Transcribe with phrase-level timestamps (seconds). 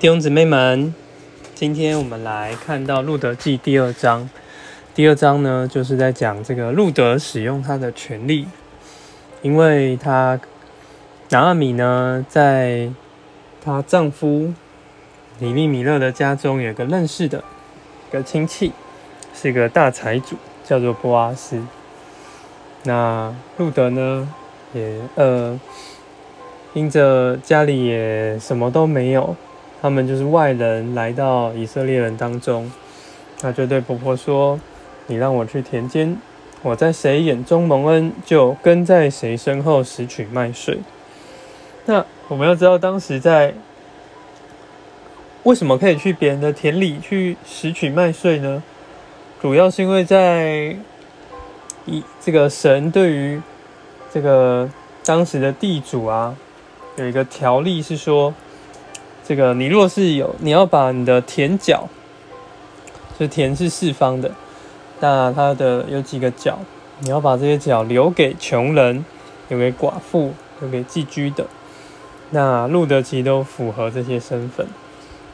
[0.00, 0.94] 弟兄姊妹们，
[1.54, 4.30] 今天我们来看到《路德记》第二章。
[4.94, 8.48] 第二章呢，就是在讲这个路德使用他的权利，
[9.42, 10.40] 因为他
[11.28, 12.88] 拿阿米呢，在
[13.60, 14.54] 她丈夫
[15.38, 17.44] 李利米勒的家中有个认识的
[18.08, 18.72] 一个亲戚，
[19.34, 21.62] 是一个大财主，叫做波阿斯。
[22.84, 24.26] 那路德呢，
[24.72, 25.60] 也呃，
[26.72, 29.36] 因着家里也什么都没有。
[29.82, 32.70] 他们就是外人来到以色列人当中，
[33.40, 34.60] 他就对婆婆说
[35.08, 36.18] ：“你让我去田间，
[36.60, 40.80] 我在谁眼中蒙恩，就跟在谁身后拾取麦穗。”
[41.86, 43.54] 那我们要知道，当时在
[45.44, 48.62] 为什么可以去别人的田里去拾取麦穗呢？
[49.40, 50.76] 主要是因为在
[51.86, 53.40] 一这个神对于
[54.12, 54.68] 这个
[55.06, 56.36] 当时的地主啊，
[56.96, 58.34] 有一个条例是说。
[59.30, 61.88] 这个你若是有，你要把你的田角，
[63.16, 64.32] 就田是四方的，
[64.98, 66.58] 那它的有几个角，
[66.98, 69.04] 你要把这些角留给穷人，
[69.48, 71.46] 留给寡妇，留给寄居的。
[72.30, 74.66] 那路德其实都符合这些身份，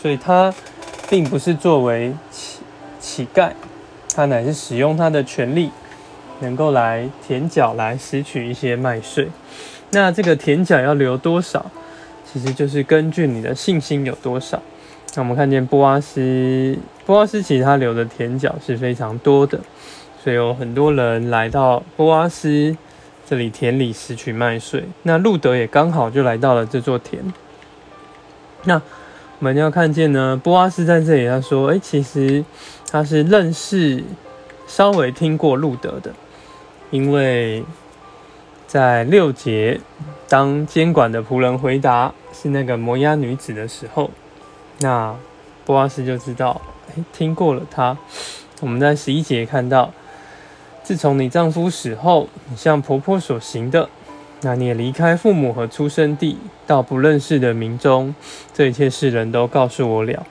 [0.00, 0.54] 所以他
[1.10, 2.60] 并不是作为乞
[2.98, 3.50] 乞丐，
[4.14, 5.70] 他乃是使用他的权利，
[6.40, 9.28] 能够来田角来拾取一些麦穗。
[9.90, 11.66] 那这个田角要留多少？
[12.32, 14.62] 其实就是根据你的信心有多少。
[15.14, 19.60] 那我们看见波阿斯，波阿斯其实他留的田角是非常多的，
[20.22, 22.76] 所以有很多人来到波阿斯
[23.28, 24.84] 这里田里拾取麦穗。
[25.02, 27.22] 那路德也刚好就来到了这座田。
[28.64, 28.76] 那
[29.38, 32.42] 我们要看见呢，波阿斯在这里他说：“哎，其实
[32.90, 34.02] 他是认识，
[34.66, 36.12] 稍微听过路德的，
[36.90, 37.62] 因为。”
[38.64, 39.78] 在六节，
[40.30, 44.10] 当监管的仆人回答是那个摩押女子的时候，
[44.80, 45.14] 那
[45.64, 46.60] 波阿斯就知道，
[47.12, 47.96] 听过了他。
[48.60, 49.92] 我们在十一节看到，
[50.82, 53.88] 自从你丈夫死后，你向婆婆所行的，
[54.40, 58.14] 那你也离开父母和出生地，到不认识的民中，
[58.52, 60.26] 这一切世人都告诉我了。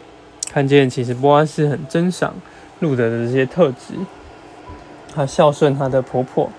[0.51, 2.33] 看见其实波阿斯很珍赏
[2.79, 3.93] 路德的这些特质，
[5.13, 6.49] 他孝顺他的婆婆。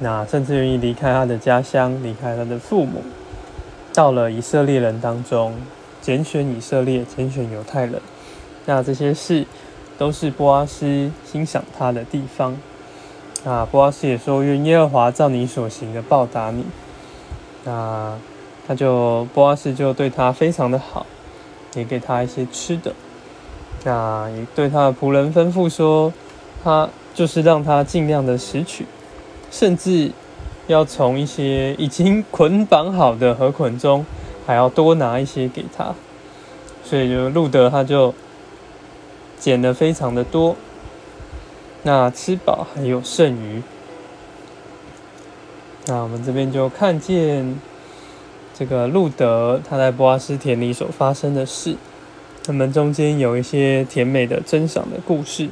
[0.00, 3.02] 那甚至愿意离开他的家乡，离开他的父母，
[3.94, 5.54] 到了以色列人当中，
[6.02, 8.02] 拣选以色列，拣选犹太人。
[8.66, 9.46] 那这些事
[9.96, 12.56] 都是波阿斯欣赏他的地方。
[13.44, 16.64] 那波阿斯也说：“愿耶和华照你所行的报答你。”
[17.62, 18.18] 那
[18.66, 21.06] 他就波阿斯就对他非常的好，
[21.74, 22.92] 也给他一些吃的。
[23.84, 26.12] 那也对他的仆人吩咐说
[26.64, 28.86] ：“他就是让他尽量的拾取。”
[29.52, 30.10] 甚至
[30.66, 34.06] 要从一些已经捆绑好的河捆中，
[34.46, 35.94] 还要多拿一些给他，
[36.82, 38.14] 所以就路德他就
[39.38, 40.56] 捡的非常的多，
[41.82, 43.62] 那吃饱还有剩余。
[45.86, 47.60] 那我们这边就看见
[48.54, 51.76] 这个路德他在波阿斯田里所发生的事，
[52.42, 55.50] 他们中间有一些甜美的珍赏的故事。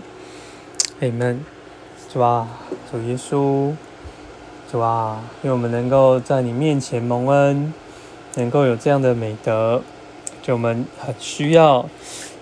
[1.00, 1.44] 哎们，
[2.10, 2.48] 是吧？
[2.90, 3.74] 主耶稣。
[4.72, 7.75] 主啊，因为我们能够在你面前蒙恩，
[8.37, 9.83] 能够有这样的美德，
[10.41, 11.87] 就我们很需要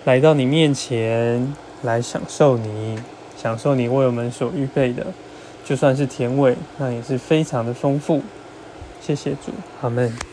[0.05, 2.97] 来到你面前来享受你，
[3.35, 5.07] 享受你为我们所预备的，
[5.65, 8.21] 就算是甜味，那也是非常的丰富。
[9.01, 10.30] 谢谢主，阿门。